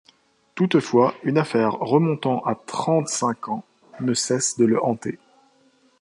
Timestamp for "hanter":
4.83-5.19